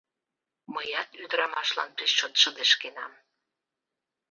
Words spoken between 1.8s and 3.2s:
пеш чот шыдешкенам...